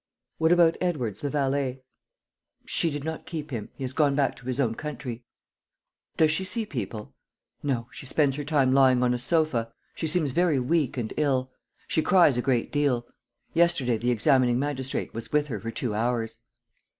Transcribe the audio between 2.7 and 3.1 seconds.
did